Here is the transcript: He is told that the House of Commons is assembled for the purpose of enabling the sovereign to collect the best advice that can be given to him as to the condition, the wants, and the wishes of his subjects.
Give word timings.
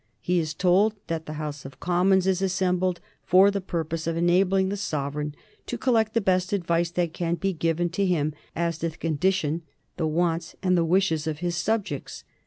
He 0.19 0.39
is 0.39 0.55
told 0.55 0.95
that 1.05 1.27
the 1.27 1.33
House 1.33 1.63
of 1.63 1.79
Commons 1.79 2.25
is 2.25 2.41
assembled 2.41 2.99
for 3.23 3.51
the 3.51 3.61
purpose 3.61 4.07
of 4.07 4.17
enabling 4.17 4.69
the 4.69 4.75
sovereign 4.75 5.35
to 5.67 5.77
collect 5.77 6.15
the 6.15 6.21
best 6.21 6.53
advice 6.53 6.89
that 6.89 7.13
can 7.13 7.35
be 7.35 7.53
given 7.53 7.87
to 7.89 8.03
him 8.07 8.33
as 8.55 8.79
to 8.79 8.89
the 8.89 8.97
condition, 8.97 9.61
the 9.97 10.07
wants, 10.07 10.55
and 10.63 10.75
the 10.75 10.83
wishes 10.85 11.27
of 11.27 11.37
his 11.37 11.55
subjects. 11.55 12.23